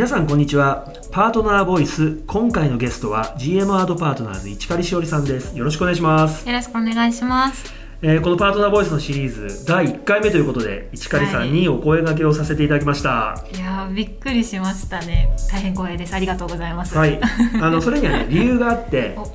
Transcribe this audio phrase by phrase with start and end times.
[0.00, 7.70] 皆さんこんにちはパートナーボイス今回のゲストは GM アートパートナーズ市狩しおりさんですよろしくお願いします、よろしくお願いします。
[8.00, 15.36] えーこのパートナーボイスのシリーズ第1回目ということで市狩さんにお声掛けをさせていただきましたいやーびっくりしましたね。
[15.52, 16.14] 大変光栄です。
[16.14, 16.96] ありがとうございます。
[16.96, 17.20] はい、
[17.60, 19.30] あの それにはね理由があってお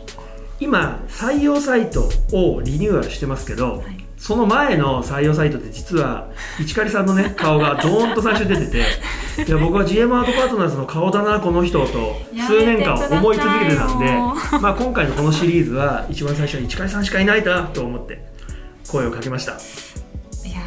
[0.59, 6.29] 今採用サイトをリニューアルしてますけど、はいその前の採用サイトって実は
[6.65, 8.83] 市狩さんのね顔がドーンと最初に出てて
[9.37, 12.15] いや僕は GM アートパートナーズの顔だなこの人と
[12.47, 14.05] 数年間思い続けてたんで
[14.61, 18.23] まあ今回のこのシリーズは一番最初に市狩さんしかいないなと思って
[18.87, 19.55] 声をかけましたい
[20.51, 20.61] や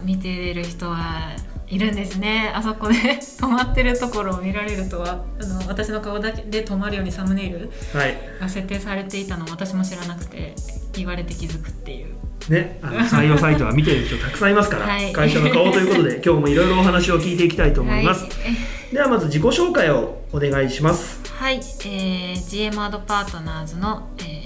[0.00, 1.32] ー見てる人は
[1.72, 2.52] いるんですね。
[2.54, 10.54] あそこで 止まってるところを見られるとはあの私の顔だけで止まるようにサムネイルはいが設定されていたのを私も知らなくて
[10.92, 12.21] 言われて気づくっていう。
[12.48, 15.12] ね、あの 採用サイトは見てる人たくさんいますから、はい。
[15.12, 18.94] 会社の顔ということで 今日もいろいろお話を聞いていきたいと思います、はい。
[18.94, 21.20] ではまず自己紹介をお願いします。
[21.38, 24.42] はい、えー、GM アドパートナーズの、えー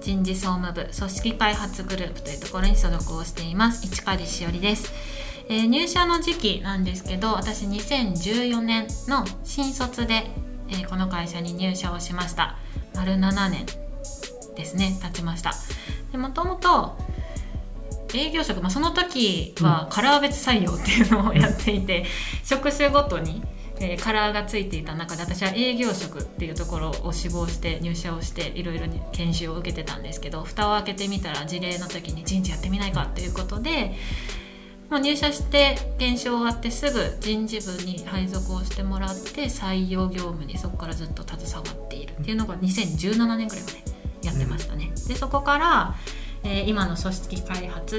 [0.00, 4.90] 人事総務部組織開発グループというところに所属をしています市狩しおりです、
[5.50, 10.30] えー入社の時期なんですけど私2014年の新卒で、
[10.70, 12.56] えーこの会社に入社をしました。
[12.94, 13.66] 丸7年
[14.56, 15.52] ですね経ちました。
[16.10, 16.96] でもともと
[18.14, 22.04] 営業職、まあ、その時はカラー別採用っていうのをやっていて、
[22.44, 23.42] 職種ごとに、
[23.80, 33.94] えーカラーがついていた中で私は営業職っていうところを志望して入社をしていろいろに研修を受けてたんですけど蓋を開けてみたら事例の時に人事やってみないかっていうことで
[34.90, 44.92] もう入社して研修終わってすぐ人事部に配属をしてもらって採用業務にそこからずっと携わっているっていうのが2017年ぐらいまでやってましたね。
[45.06, 45.94] でそこから、
[46.44, 47.96] えー今の組織開発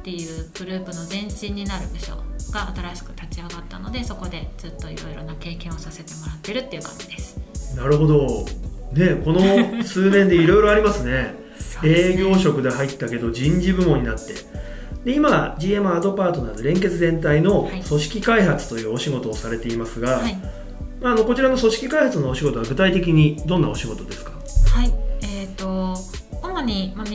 [0.00, 2.16] っていうグループの前身になる部署
[2.52, 7.38] が新しく立ち上がったのでそこでずっといろいろな経験をさせてもらってるっていう感じです。
[7.76, 8.44] なるほど。
[8.92, 11.34] ねこの数年でいろいろありま すね。
[11.84, 14.34] 営業職で入ったけど人事部門になって。
[15.04, 20.36] で今 GM アドパートナーズ連結全体のはい組織開発というお仕事をされていますが、はい。
[21.00, 24.31] まああのこちらの組織開発のお仕事は具体的にどんなお仕事ですか？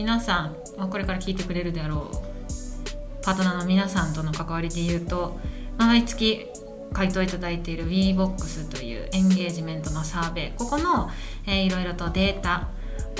[0.08, 5.38] 皆さん、まあ、これから聞いてくれるであろうパートナーの皆さんとの関わりで言うと、
[5.76, 6.46] 毎月
[6.94, 11.10] 回答いただいている WeBox というエンゲージメントのサーベイここの、
[11.46, 12.68] えーいろいろとデータ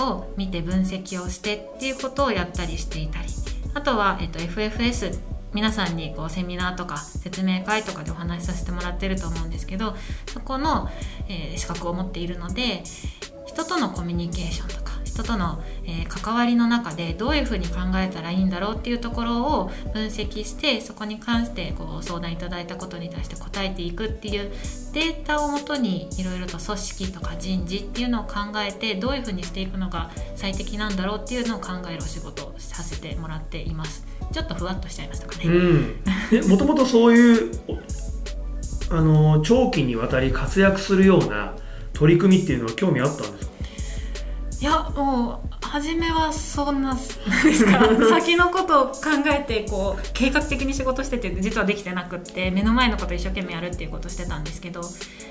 [0.03, 3.29] を見て分析をしてっていうことをやったりしていたり
[3.75, 5.21] あとは、えー、と FFS
[5.53, 9.95] 皆さんにこうセミナーとか説明会とかでお話しさせてもらってると思うんですけど
[10.33, 10.89] そこの、
[11.29, 12.83] えー資格を持っているので
[13.45, 14.78] 人とのコミュニケーションと
[15.23, 24.51] 人との、えー関わりの中でどういうふうに考えたらいいんだろうっていうところを分析してそこに関してこう相談いただいたことに対して答えていくっていう
[24.93, 34.07] データをもとにいろいろと組織とか人事っていうのを考えてどういうふうにしていくのが最適なんだろうっていうのを考えるお仕事をさせてもらっています。
[34.33, 36.49] ちょっとふわっとしちゃいましたかね、うん。
[36.49, 37.53] もともとそういう
[38.91, 41.55] あの長期にわたり活躍するような
[41.93, 43.58] 取り組みっていうのは興味あったんですか？
[44.61, 47.81] いやもう初めはそんななんですか。
[48.11, 48.95] 先のことを考
[49.27, 54.81] えてこう計画的に仕事してて実はできてなくって目の前のことを一生懸命やるっていうことをしてたんですけど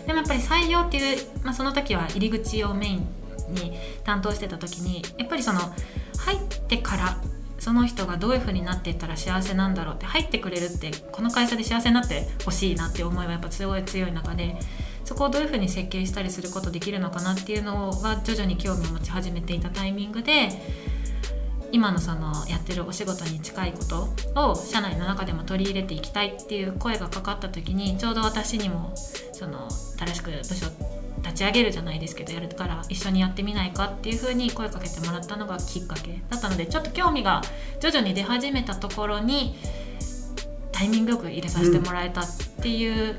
[0.06, 3.08] でもやっぱり採用っていう、まあ、その時は入り口をメイン
[3.50, 3.74] に
[4.06, 5.60] 担当してた時にやっぱりその
[6.20, 7.18] 入ってから
[7.60, 14.56] その人がどういう風になっていったら幸せなんだろうって入ってくれるってこの会社で幸せになってほしいなって思いはやっぱすごい強い中で
[15.08, 20.50] そこをどういうふうに設計したりすることできるのかなっていうのが徐々に興味を持ち始めていたタイミングで
[21.72, 28.92] 今のそのやってるお仕事に近いことを社内の中でも取り入れていきたいっていう声がかかった時にちょうど私にも
[29.32, 30.66] その新しく部署
[31.22, 37.42] 立ち上げるじゃないですけどやるから一緒にやってみないかっていうふうに声かけてもらったのがきっかけだったのでちょっと興味が
[37.80, 39.56] 徐々に出始めたところに
[40.74, 42.28] タイミングよく入れさせてもらえたっ
[42.62, 43.16] ていう、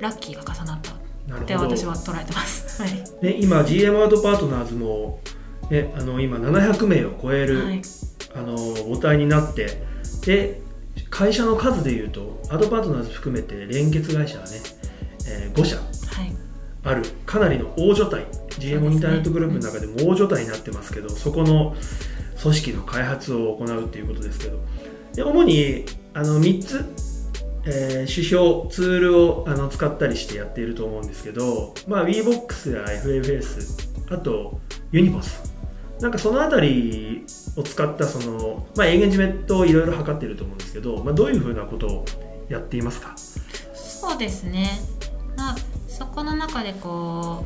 [0.00, 1.01] ラッキーが重なった。
[1.30, 2.82] って私は捉えてます。
[2.82, 2.92] はい。
[3.22, 5.20] ね、今 GM アートパートナーズも、
[5.70, 7.82] ね、あの今700名を超える、はい。
[8.34, 9.82] あの母体になって
[10.24, 10.62] で
[11.10, 14.52] 会社の数でいうとアドパートナーズ含めて連結会社はね、
[15.28, 15.86] えー5社はい。
[16.84, 18.24] あるかなりの大所帯
[18.58, 21.76] GM インターネットグループの中でも大所帯になってますけどそこの
[22.40, 24.58] 組織の開発を行うっていうことですけど
[25.14, 25.84] で主に
[26.14, 26.84] あの3つ、
[27.64, 34.60] えー指標ツールをあの使ったりしてやっていると思うんですけど、まあ、WeBox や FFS あと
[34.92, 35.50] Unibos
[36.00, 37.24] なんかそのあたり
[37.56, 42.04] を使ったその、まあ、エンゲージメントをいろいろ測ってると思うんですけど、まあ、どういうふうなことを
[42.48, 43.14] やっていますか？
[43.72, 44.80] そうですね。
[45.36, 45.54] な
[45.86, 47.44] そこの中でこ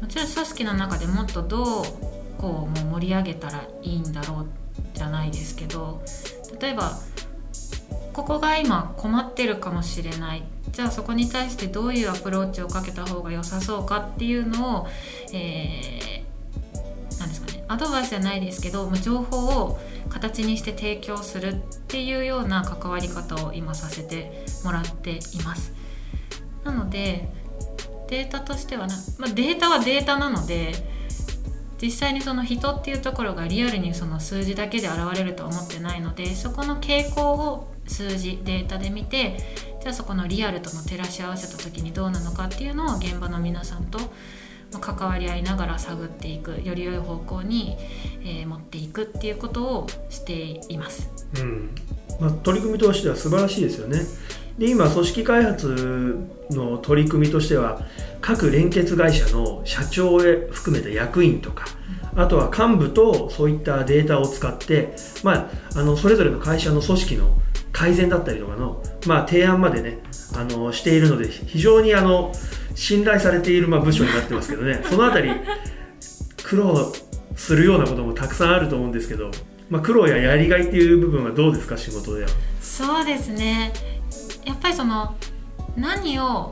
[0.00, 1.84] うもちろん組織の中でもっとどう
[2.38, 4.46] こうもう盛り上げたらいいんだろう
[4.94, 6.02] じゃないですけど
[6.58, 6.98] 例えば
[8.20, 10.42] ここが今困ってるかもしれない。
[10.72, 14.86] じゃあそこに対してどういうアプローチをかけた方が良さそうかっていうのを、
[15.32, 17.64] えー、ですかね。
[17.66, 19.80] アドバイスじゃないですけど情報を
[20.10, 21.56] 形にして提供するっ
[21.88, 25.72] ていうような関わり方を今させてもらっています。
[26.62, 27.30] なので
[28.08, 30.74] データとしてはな、まあ、データはデータなので
[31.80, 39.36] 実際にその人っていうところがリアルにその数字だけで現れるとは思ってないのでそこの傾向を数字データで見て
[39.82, 43.98] じゃあそこのリアルとの照らし合わせた時にどうなのかっていうのを現場の皆さんと
[44.78, 47.76] 関わり合いながら探っていくより良い方向に、
[48.22, 51.10] えー、持っていくっていうことをしています。
[51.40, 51.70] うん
[52.20, 54.00] まあ、取り組みとしては素晴らしいですよね。
[54.58, 56.18] で今組織開発
[56.50, 57.80] の取り組みとしては
[58.20, 61.64] 各連結会社の社長へ含めた役員とか
[62.14, 67.39] あとは幹部とそういったデータを使って、まあ、あのそれぞれの会社の組織の
[67.80, 70.00] 改善だったりとかの、まあ、提案までね
[70.36, 72.30] あのしているので非常にあの
[72.74, 75.30] 信頼されている、まあ、部署になってますけどね そのあたり
[76.44, 76.92] 苦労
[77.36, 79.30] するようなこともたくさんあると思うんですけど、
[79.70, 82.28] まあ、苦労ややりがいっていう部分はどうですか仕事では？
[82.60, 83.72] そうですね
[84.44, 85.16] やっぱりその
[85.74, 86.50] 何を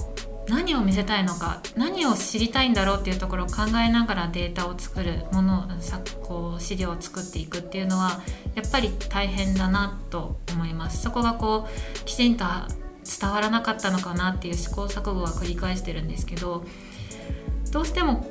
[0.49, 8.21] 何を見せたいのか何を知りたいんだろうっていうところを考えながらデータを作るものさこう資料を作っていくっていうのは
[8.55, 11.03] やっぱり大変だなと思います。
[11.03, 12.45] そこがこうきちんと
[13.21, 16.65] 伝わらなかったのかなっていう試行錯誤は繰り返してるんですけど
[17.73, 18.27] どうしても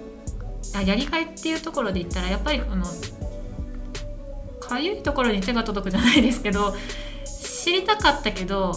[0.85, 2.85] やりがいっていうところで言ったらやっぱりこの
[4.59, 6.75] かゆいところに手が届くじゃないですけど
[7.25, 8.73] 知りたかったけど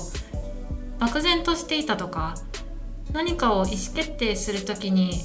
[0.99, 2.35] 漠然としていたとか
[3.13, 5.21] 何かを意思決定する時に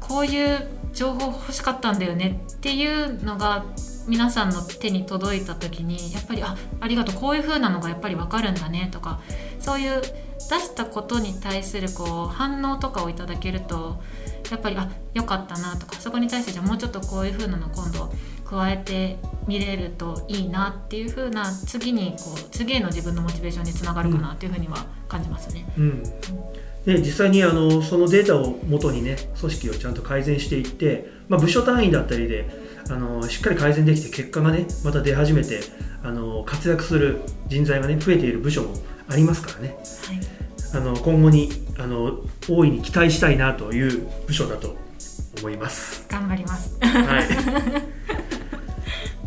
[0.00, 3.64] こういう情報欲しかったんだよねっていうのが
[4.06, 9.20] 皆さんの手に届いた時にやっぱりあありがとうこういう風なのがやっぱり分かるんだねとか
[9.58, 14.02] そういう出したことに対するこう反応とかをいただけると
[14.50, 18.12] やっぱりあ良かったなとかそこに対してじゃあもうちょっとこういう風なの今度
[18.44, 19.16] 加えて
[19.46, 25.64] 見れるといいなっていう風な次にこう次への自分のモチベーションにつながるかなっていう風には感じますね。
[25.78, 26.02] うん、うん
[26.86, 32.48] ね、実際にあのそのデータをもとにね組織をちゃんと改善していって、まあ、部署単位だったりで
[32.90, 35.60] あのしっかり改善できて結果がねまた出始めて
[36.02, 38.74] あの活躍する人材がね増えている部署も
[39.08, 40.20] ありますからね、はい、
[40.74, 44.76] あの今後にあの大いに期待したいなという部署だと
[45.38, 46.06] 思います。
[46.08, 46.76] 頑張ります。
[46.80, 47.28] はい。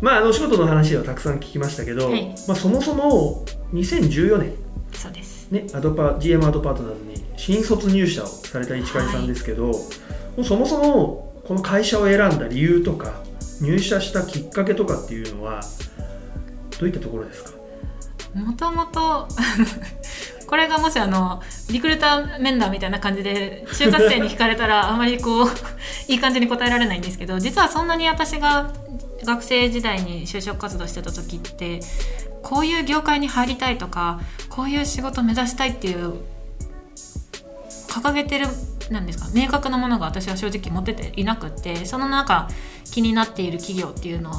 [0.00, 4.52] まああのお仕事の話はたくさん聞きましたけど、はい、まあ、そもそも2014年
[4.92, 5.50] そうです。
[5.50, 7.07] ねアドパ GM アドパートナーズに
[7.38, 9.80] 新卒入社をされた市狩さんですけど、はい、も
[10.38, 13.22] うそもそもこの会社を選んだ理由とか
[13.62, 15.62] 入社したきっかけとかっていうのは
[16.78, 17.52] どういったところですか？
[18.34, 19.26] もともと
[20.46, 25.48] これがもしあのリクルーター面談みたいな感じで就活生に聞かれたら あまりこう
[26.08, 28.70] いい感じに答えられないんですけど実はそんなに私が
[29.24, 31.80] 学生時代に就職活動してた時って
[32.42, 36.14] こういう業界に入りたいとかこういう仕事を目指したいっていう
[38.00, 38.46] 掲げてる
[38.90, 42.48] なんですか明確なものが私は正直持ってていなくってその中
[42.84, 44.34] 気になっている企業っていうのを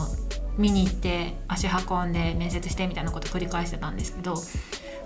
[0.58, 4.36] 見に行って足運んで面接してみたいなことを繰り返してたんですけど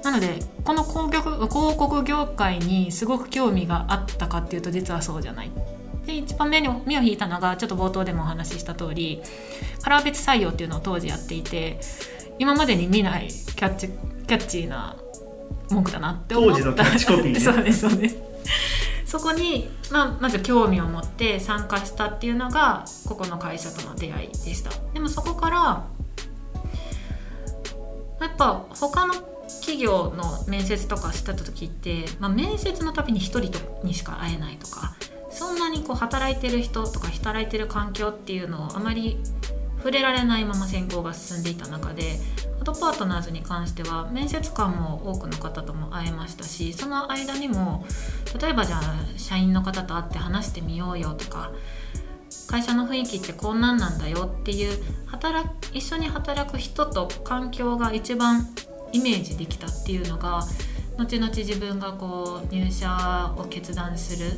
[0.03, 5.51] なのでこの広告広告業界にすごく興味があったかっていうと実はそうじゃない。
[6.05, 9.21] で一番目に目を引いたのがちょっと冒頭でもお話しした通り
[9.81, 11.79] カラー別採用っていうのを当時やっていて
[12.39, 14.97] 今までに見ないキャッチキャッチーな
[15.69, 16.57] 文句だなって思った。
[16.57, 18.32] 当時のキャッチコピー、 ね、そうですそうです
[19.05, 24.71] そこに、まあ、まず興味を持って参加したっていうのがここの会社との出会いでした。
[24.93, 25.85] でもそこから
[28.19, 29.13] やっぱ他の
[29.59, 33.51] 企業の面接とかした時って、まあ、面接のたびに1人
[33.83, 34.95] にしか会えないとか
[35.29, 39.19] そんなにこう働いてる人とか働いてる環境っていうのをあまり
[39.77, 47.85] 触れられないまま選考が進んでいた中でートパートナーズに関しては面接官も多くの方とも会えましたしその間にも
[48.39, 48.81] 例えばじゃあ
[49.17, 51.51] 社員の方と会って話してみようよとか
[52.47, 58.47] 会社の雰囲気ってこんなんなんだよっていう働一緒に働く人と環境が一番
[58.91, 60.43] イメージできたっていうのが
[60.97, 64.31] 後々自分がこう入社を決断する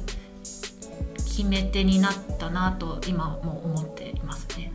[1.26, 4.72] 決め手になったなと今も思っていますね。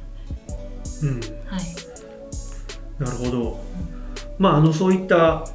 [1.03, 1.91] うん、はい。
[2.99, 3.61] なるほど、
[4.39, 5.47] まああのそういった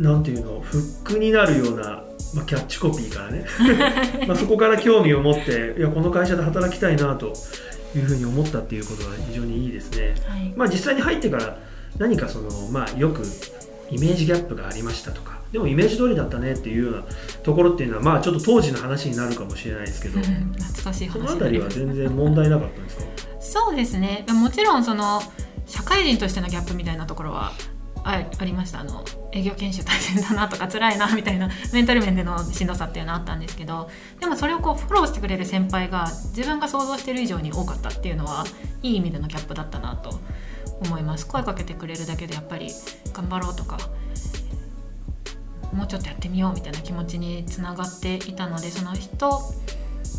[0.00, 2.02] なんていうのフックになるような
[2.34, 3.44] まあ、キャッチコピーからね。
[4.28, 7.32] まあそこから興味を持っていやこの会社で働きたいなと
[7.96, 10.14] いうふうに思ったっていうことは非常にいいですね。
[10.26, 10.52] はい。
[10.56, 11.58] まあ、実際に入ってから
[11.98, 13.22] 何かその、まあ、よく
[13.90, 17.02] イメージギャップがありましたとかでもイメージ通りだったねっていうような
[17.42, 20.20] ところっていうのはまあちょっと当時の話になるかもしれないですけど。
[20.20, 23.02] 懐かしいその話あたりは全然問題なかったんですか？
[23.40, 24.26] そうですね。
[24.28, 25.22] もちろんその
[25.66, 27.52] 社会人としてのギャップみたいなところは
[28.04, 28.80] あありました。
[28.80, 33.90] あの営業研修大変だなとか辛いなみたいな メンタル面でのしんどさっていうのはあったんですけど
[34.20, 38.44] でもそれをこうフォローしてくれる先輩が自分が想像してる以上に多かったっていうのは
[38.82, 40.20] いい意味でのギャップだったなと
[40.80, 41.26] 思います。
[41.26, 42.70] 声かけてくれるだけでやっぱり
[43.12, 43.78] 頑張ろうとか
[45.72, 49.40] もうちょっとやってみようみたいな気持ちにつながっていたのでその人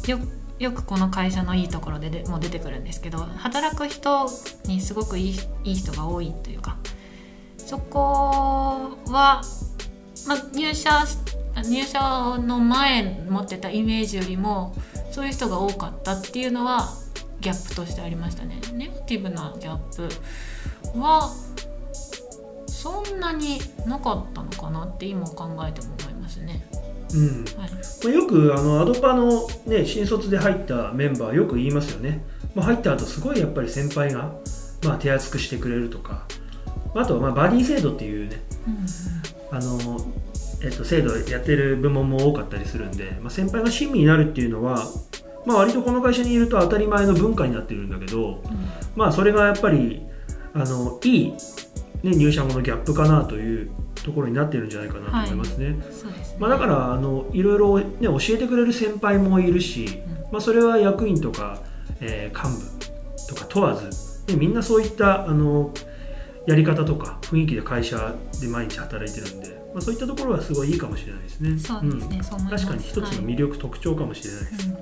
[0.07, 0.19] よ
[0.59, 4.29] よくこの会社のいいところででもう出てくるんですけど働く人
[4.65, 6.77] にすごくいいいい人が多いというか
[7.69, 9.43] そこは、
[10.27, 11.19] まあ、入社し
[11.69, 14.73] 入社の前持ってたイメージよりも
[15.11, 16.89] そういう人が多かったっていうのは
[17.41, 18.59] ギャップとしてありましたね。
[18.73, 20.09] ネガティブなギャップ
[20.99, 21.31] は
[22.65, 26.65] そんなになかったのかなって今考えても思いますね。
[27.13, 27.45] うん。
[27.55, 34.33] はい、まあよくあのアドパの、ね、新卒で入ったメンバーよく言いますよね、まあ、入った後すごいやっぱり先輩が、
[34.83, 36.25] まあ、手厚くしてくれるとか
[36.95, 38.41] あとはまあバディ制度っていうね
[39.51, 39.99] あの、
[40.63, 44.85] えっと、制度やってる部門も多かったりするんで、まあ、先輩が親身になるっていうのは、
[45.45, 48.43] まあ、割とこの会社にいると当たり前の文化になってるんだけど、
[48.95, 50.01] まあ、それがやっぱり
[50.53, 51.31] あのいい、
[52.03, 55.75] ね、入社後のギャップかなというところになってるんじゃないかなと思いますね。
[55.91, 56.37] そうですね。
[56.39, 59.99] まあ、だからあのいろいろ、ね、教えてくれる先輩もいるし、
[60.31, 61.61] まあ、それは役員とか、
[61.99, 62.79] えー幹部
[63.27, 63.85] とか問わず、
[64.31, 65.71] ね、みんなそういったあの
[66.49, 71.57] やり方とか雰囲気で会社で毎日働いてるんで、まあ、そういったところはすごいいいかもしれないですね。
[71.59, 74.69] そうですね、そう思います確かに一つの魅力、特徴かもしれないです。
[74.69, 74.79] うん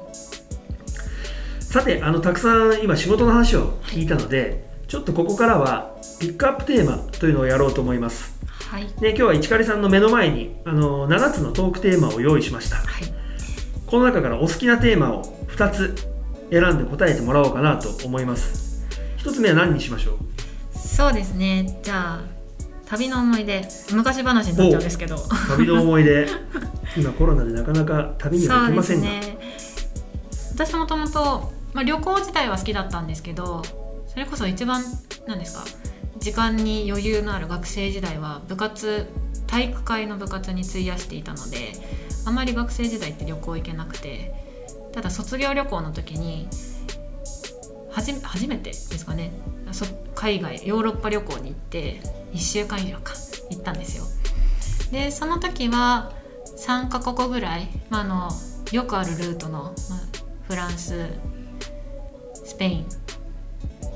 [1.60, 8.40] さてあのたくさん今仕事の話を聞いたのでちょっとここからはピックアップテーマというのをやろうと思います。
[8.70, 12.78] はいで今日は市狩さんの目の前にあの7つのトークテーマを用意しました。
[12.78, 12.86] はい
[13.86, 15.94] この中からお好きなテーマを2つ
[16.52, 18.86] 選んで答えてもらおうかなと思います
[19.18, 20.18] 1つ目は何にしましょう？
[20.78, 21.80] そうですね。
[21.84, 22.22] じゃあ
[22.86, 25.18] 旅の思い出昔話になっちゃうんですけど。
[25.50, 26.28] 旅の思い出。
[26.96, 29.38] 今コロナでなかなか旅には行けませんが、ね。
[30.54, 33.62] 私もともとまあ旅行自体は好きだったんですけど
[34.08, 34.82] それこそ一番
[35.28, 35.64] なんですか
[36.18, 39.06] 時間に余裕のある学生時代は部活
[39.46, 41.74] 体育会の部活に費やしていたので
[42.26, 44.34] あまり学生時代って旅行行けなくて
[44.94, 46.48] ただ卒業旅行の時に
[47.98, 49.32] はじ初めてですかね。
[49.72, 52.00] そ海外ヨーロッパ旅行に行って
[52.32, 53.16] 1週間以上か
[53.50, 54.04] 行ったんですよ。
[54.92, 56.12] でその時は
[56.64, 58.30] 3カ国ぐらい、まあ、の
[58.72, 60.00] よくあるルートの、まあ、
[60.44, 61.08] フランス
[62.36, 62.88] スペイン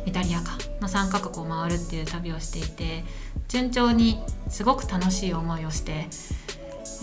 [0.07, 3.03] イタリアかの3カ国を回るっていう旅をしていて
[3.49, 6.07] 順調にすごく楽しい思いをして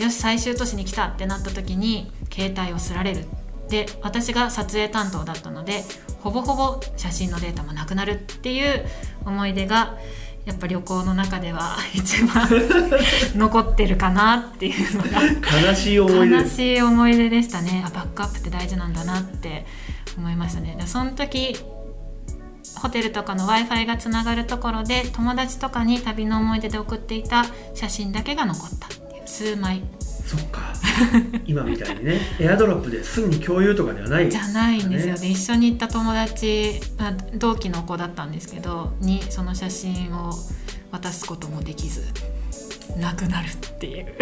[0.02, 3.24] よし最終都市に来たってなった時に携帯をすられる。
[3.68, 5.84] で私が撮影担当だったので
[6.20, 8.84] ほぼほぼ写真のデータもなくなるっていう
[9.24, 9.96] 思い出が
[10.44, 12.48] やっぱ旅行の中では 一番
[13.36, 15.22] 残ってるかなっていうのが
[15.68, 16.36] 悲しい思い出。
[16.36, 17.84] 悲しい思い出でしたね。
[17.86, 19.66] あバックアップって大事なんだなって
[20.16, 20.74] 思いましたね。
[20.78, 21.56] でその時
[22.76, 27.44] ホテルとかの w i f i がつながるところで友達とかに旅の思い出で送っていた
[27.74, 29.82] 写真だけが残ったっていう数枚
[30.28, 30.74] そっか。
[31.46, 32.20] 今みたいにね。
[32.38, 34.30] エアドロップですぐに共有とかではない。
[34.30, 35.20] じゃないんですよね。
[35.22, 40.34] ね一緒に行った友達あ同期の子だったんですけどにその写真を
[40.92, 42.04] 渡すこともできず
[42.98, 44.06] なくなるっていう。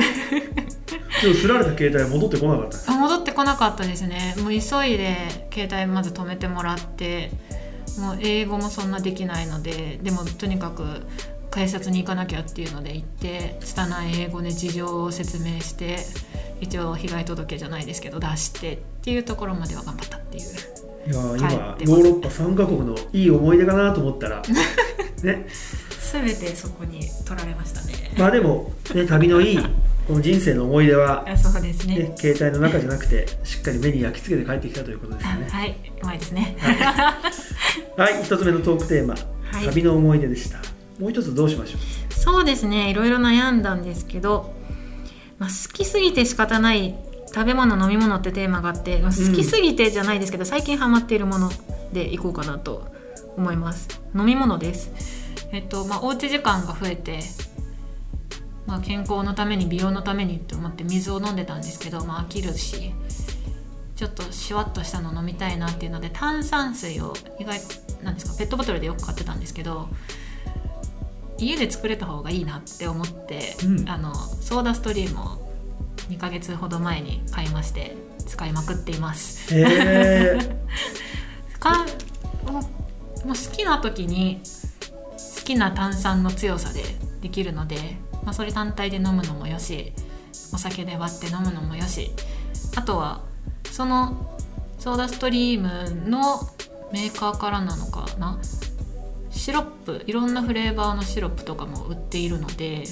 [1.22, 4.36] でもすられた携帯は戻ってこなかったんですあ戻ってこなかったですね。
[4.38, 7.32] もう急いで携帯まず止めてもらって
[7.98, 10.84] もう英語もそんなできないのででもとにかく
[11.56, 15.96] 警察に行かなきゃっていうので行って拙い英語で事情を説明して
[16.60, 20.42] 一応被害届じゃないですけど出してっていうところまでは頑張ったっていう。
[20.42, 24.42] いやー今ヨーロッパ3カ国のいい思い出かなと思ったら
[25.22, 25.46] ね。
[26.12, 28.12] 全てそこに取られましたね。
[28.18, 29.58] まあでも、ね、旅のいい
[30.06, 31.96] この人生の思い出は、あそうですね。
[31.96, 35.48] ね、携帯の中じゃなくてしっかり目に焼き付けて帰ってきたということですよね。
[35.50, 36.56] はい、うまいですね。
[37.96, 39.14] はい一つ目のトークテーマ、
[39.50, 39.64] はい。
[39.66, 41.78] 旅の思い出でしたもう一つどうしましょ
[42.10, 42.14] う？
[42.14, 44.54] そうですね、いろいろ悩んだんですけど、
[45.38, 46.94] まあ、好きすぎて仕方ない
[47.28, 51.50] 食べ物飲み物ってテーマがあって、まあ好きすぎてじゃないですけど、最近ハマっているもの
[51.92, 52.86] でいこうかなと
[53.36, 53.88] 思います。
[54.14, 54.90] 飲み物です。
[55.52, 57.20] えっとまあ、おうち時間が増えて
[58.66, 62.92] まあ、健康のために美容のためにって思って水を飲んでたんですけど、まあ、飽きるし
[63.94, 67.60] ちょっとシュワッとしたの飲みたいなっていうので炭酸水を意外
[68.02, 69.88] なんですかペットボトルでよく買ってたんですけど
[71.38, 73.88] 家で作れた方がいいなって思って、うん。
[73.88, 75.24] あのソーダストリームを
[76.08, 79.54] 2ヶ月ほど前に買いまして使いまくっています。
[79.54, 80.38] へえ
[81.58, 81.84] か
[82.50, 82.60] も
[83.24, 84.40] うもう好きな時に
[85.36, 86.82] 好きな炭酸の強さで
[87.20, 89.92] できるので、まあ、それ単体で飲むのもよし
[90.52, 92.10] お酒で割って飲むのもよし
[92.76, 93.22] あとは
[93.70, 94.38] その
[94.78, 96.40] ソーダストリームの
[96.92, 98.38] メーカーからなのかな？
[99.46, 102.82] シロップいろんなフレーバーのシロップとかも売っているので、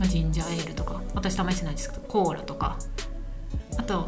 [0.00, 2.76] まあ、ジンジャーエールとか私試してないですけどコーラとか。
[3.78, 4.04] あと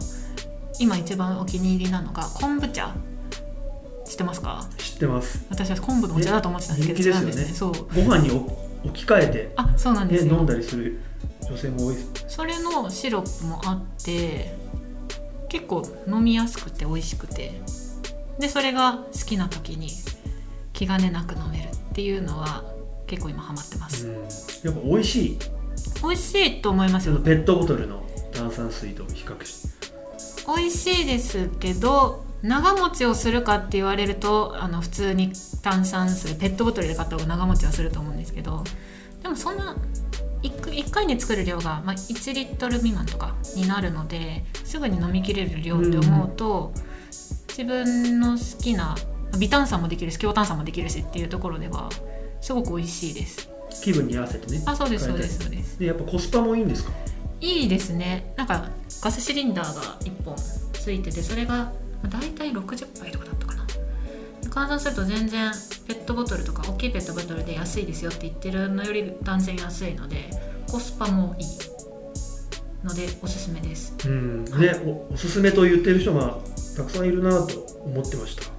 [0.80, 2.92] 今一番お気に入りなのが昆布茶。
[4.04, 4.66] 知ってますか？
[4.76, 5.46] 知ってます。
[5.48, 7.44] 私は昆布のお茶だと思ってたんですけどですね。
[7.44, 7.72] 人そう。
[7.94, 8.38] ご飯にお
[8.88, 10.98] 置き換えて、あそうなんです飲んだりする
[11.48, 12.24] 女性も多いです。
[12.26, 14.52] それのシロップもあって
[15.48, 17.60] 結構飲みやすくて美味しくて。
[18.40, 19.88] でそれが好きな時に
[20.76, 22.62] 気兼ねなく飲めるっていうのは
[23.06, 24.14] 結構今ハマってます、うん。
[24.14, 25.38] やっぱ美味しい。
[26.02, 27.16] 美味しいと思いますよ。
[27.16, 29.76] ペットボトルの炭酸水と比較して。
[30.46, 38.62] 美味しいですけど長持ちをするかって言われるとあの普通に炭酸水ペットボトルで買った方が長持ちはすると思うんですけど
[39.22, 39.76] でもそんな
[40.42, 46.72] 1, 回に作る量が、まあ、1リットル未満とかになるのですぐに飲みきれる量って思うと、
[47.48, 48.94] 自分の好きな
[49.38, 51.88] 微炭酸もできるし強炭酸もできるしっていうところでは
[52.40, 53.48] すごく美味しいです。
[53.82, 54.62] 気分に合わせてね。
[54.66, 55.78] あそうですそうですそうです。
[55.78, 56.92] でやっぱコスパもいいんですか？
[57.40, 58.32] いいですね。
[58.36, 58.68] なんか
[59.02, 60.36] ガスシリンダーが1本
[60.72, 61.72] ついててそれがま
[62.04, 63.66] あ大体60杯とかだったかな。
[63.66, 65.52] で換算すると全然
[65.86, 70.30] ペットボトルとか大きいペットボトルで安いですよって言ってるのより断然安いので
[70.70, 71.46] コスパもいい
[72.84, 73.94] のでおすすめです。
[74.06, 74.44] うん。
[74.44, 76.38] ねおおすすめと言ってる人が
[76.76, 78.55] たくさんいるなと思ってました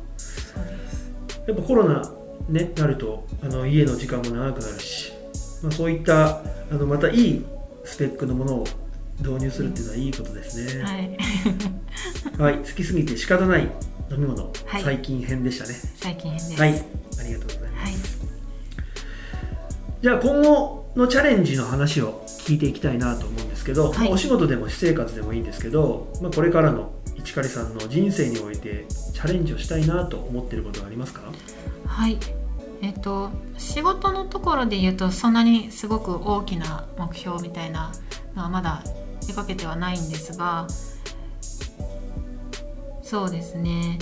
[1.47, 2.11] やっぱコロナ
[2.49, 5.13] ねなるとあの家の時間も長くなるし、
[5.63, 7.45] まあ、そういったあのまたいい
[7.85, 8.63] スペックのものを
[9.19, 10.83] 導入するっていうのはいいことですね。
[10.83, 11.17] はい。
[12.37, 13.61] はい、好きすぎて仕方ない
[14.11, 14.83] 飲み物、はい。
[14.83, 15.73] 最近編でしたね。
[15.95, 16.61] 最近編です。
[16.61, 16.69] はい
[17.19, 18.29] ありがとうございます、はい。
[20.01, 23.99] じゃあ今後のチャレンジの話を聞いていきたいなと思うんですけど、はい。
[23.99, 26.91] まあお仕事でも私生活でもいいんですけど、まあ、これからの
[27.23, 31.21] 市刈さんの人生においてチャレンジをしたいなと思ってることはありますか？
[31.85, 32.17] はい。
[32.81, 37.91] えっと仕事のところで言うとそんなにすごく大きな目標みたいな
[38.35, 38.83] のはまだ
[39.25, 40.67] 出かけてはないんですが
[43.01, 43.99] そうですね。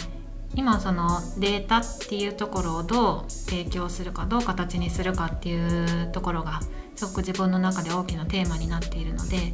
[0.55, 6.61] 今そのデータっていうところをどう提供するかどう形にするかっていうところが
[6.95, 9.51] すごく自分の中で大きなテーマになっているので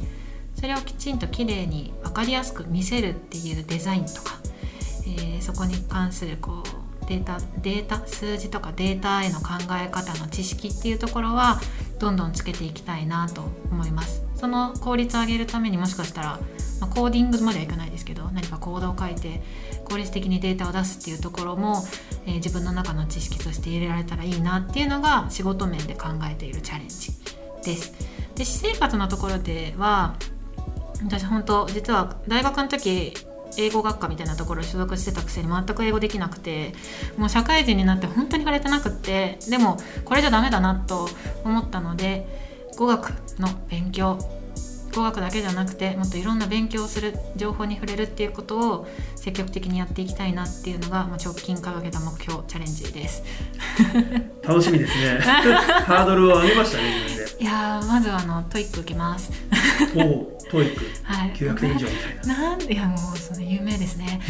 [0.62, 4.38] それをきちんときれいに分かりやすく見せるっていうデザインとか、
[5.08, 6.62] えーそこに関するこ
[7.02, 11.60] うデータデータ数字とかデータへの考え方の知識っていうところは
[11.98, 14.22] どんどんつけていきたいなと思います。
[14.36, 16.38] その効率を上げるためにもしかしたら、
[16.80, 19.42] まあ、コーディングまではいかないですけど何かコードを書いて
[19.86, 21.82] 効率的にデータを出すっていうところも、
[22.24, 27.10] えー自分の中の知識として入れられたらいいなっていうのが仕事面で考えているチャレンジ
[27.64, 27.92] です。
[28.36, 30.14] で私生活のところでは
[31.04, 33.14] 私本当実は大学の時
[33.58, 36.72] 英語学科みたいなところに所属してたくせに全く英語できなくて
[37.16, 41.08] もう社会人になって本当に触れてなくってでもこれじゃダメだなと
[41.44, 42.26] 思ったので
[42.76, 44.18] 語学の勉強
[44.94, 53.22] 語学だけじゃなくてもっといろんな勉強をする情報に触れるっていうことを積極的にやっていきたいなっていうのがまあ直近掲げた目標チャレンジです。
[54.46, 55.18] 楽しみですね。
[55.22, 57.42] ハードルを上げましたね自分で。
[57.42, 59.30] いやーまずはあの TOEIC受けます。
[59.94, 60.84] おお TOEIC。
[61.02, 61.32] はい。
[61.32, 62.42] 900点以上みたいな。
[62.50, 64.20] なんでいやもうその有名ですね。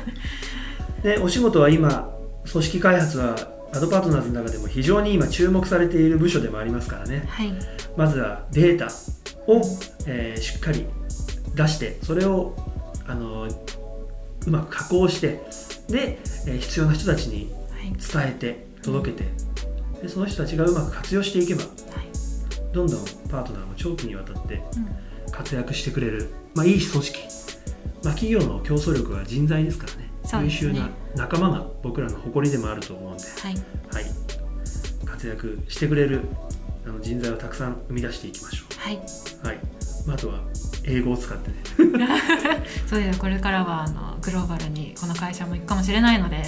[1.02, 2.10] でお仕事は今
[2.50, 7.24] 組織開発はアドパートナーズの中でも非常に今注目されている部署でもありますからね。
[7.28, 7.52] はい。
[7.96, 8.86] まずはデータ
[9.46, 9.60] を、
[10.06, 10.86] えーしっかり
[11.54, 12.54] 出してそれを
[13.06, 15.40] あのうまく加工して
[15.88, 17.92] で、えー必要な人たちにはい。
[17.92, 19.24] 伝えて届けて
[20.02, 21.70] でその人たちがうまく活用していけばはい。
[22.72, 25.32] どんどんパートナーも長期にわたってうん。
[25.32, 27.18] 活躍してくれる、まあ、いい組織、
[28.02, 33.54] まあ、企業の競争力は人材ですからね優秀な仲間が僕らの誇りでもあると思うんで、はい。
[33.92, 34.04] はい、
[35.04, 36.22] 活躍してくれる
[36.86, 39.58] あの人材をたくさん生み出していきましょはい、う、はい。
[40.06, 40.40] まあ、あとは
[40.84, 41.56] 英語を使ってね。
[42.86, 46.42] そうですこれからはあのグローバルにこの会社も行くかもしれないので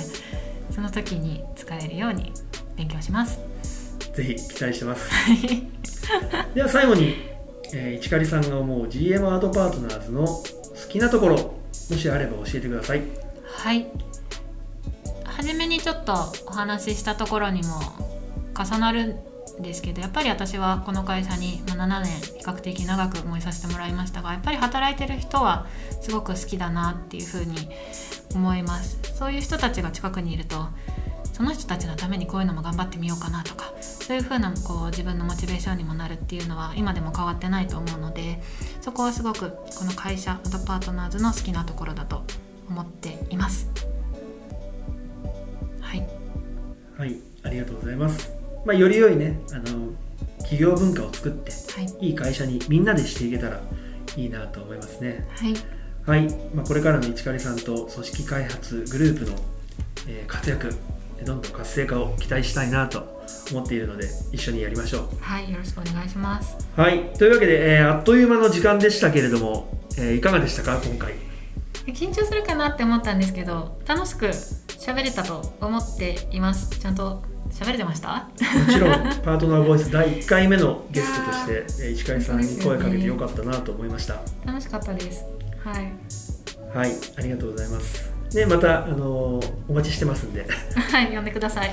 [0.71, 2.33] その時に使えるように
[2.77, 3.41] 勉強します。
[4.15, 5.11] ぜひ期待してます。
[6.55, 7.17] では最後に、
[7.73, 10.43] えー、市刈さんが思う GM アートパートナーズの好
[10.89, 11.55] きなところ
[11.91, 13.03] もしあれば教えてください
[13.63, 13.87] はい。
[15.23, 16.15] 初めにちょっと
[16.49, 17.81] お話ししたところにも
[18.59, 19.21] 重なる
[19.61, 25.69] んですけどやっぱり私はこの会社に7年比較的長く思いさせてもらいましたがやっぱり働いてる人は
[26.01, 27.55] すごく好きだなっていうふうに
[28.35, 28.99] 思います。
[29.17, 30.67] そういう人たちが近くにいると
[31.33, 38.43] その人たちのためにこういうのも頑張ってみようかなとかそういうふうなこう自分のモチベーションにもなるっていうのは今でも変わってないと思うので
[38.81, 42.22] そこはすごくこの会社アドパートナーズの好きなところだと
[42.73, 43.69] 思っています。
[45.81, 46.07] はい。
[46.97, 47.17] はい。
[47.45, 48.33] ありがとうございます、
[48.65, 49.91] まあ、より良いねあの
[50.39, 52.07] 企業文化を作ってはい。
[52.07, 53.61] いい会社にみんなでしていけたら
[54.17, 55.27] いいなと思いますね。
[55.37, 55.55] はい。
[56.05, 59.37] はい、まあ、これからの市刈さんと組織開発グループの、
[60.09, 60.75] えー活躍
[61.25, 65.53] どんどん活性化を期待したいなと思っているので一緒にやりましょはい。
[65.53, 66.57] よろしくお願いします。
[66.77, 67.13] うはい。
[67.19, 71.15] というわけで、えーあっという間の時間でしたけれども、えーいかがでしたか今回？
[71.87, 76.71] 緊張するかなって思ったんですけど楽しく喋れたと思っています。
[76.79, 78.29] ちゃんと喋れてました？
[78.67, 78.91] もちろん
[79.23, 81.53] パートナーボイス第1回目のゲストとして、
[81.85, 84.21] えー市刈さんに声かけてよかったなと思いました。
[84.45, 85.25] 楽しかったです。
[85.65, 85.93] はい。
[86.75, 88.11] はいありがとうございます。
[88.35, 90.47] ねまた、あのーお待ちしてますんで。
[90.75, 91.69] はい呼んでください。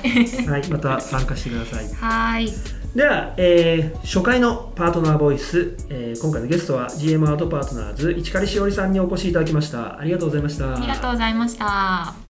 [0.48, 1.88] はいまた参加してください。
[1.95, 2.52] はい
[2.95, 9.99] では、えー初回のパートナーボイス、えー今回のゲストは GM アートパートナーズ市狩しおりさんにお越しいただきました。
[9.99, 10.75] ありがとうございました。
[10.75, 12.29] ありがとうございました。